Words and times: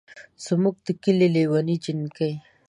زمونږ 0.45 0.75
ده 0.85 0.91
کلي 1.03 1.27
لېوني 1.35 1.75
جينکۍ 1.83 2.33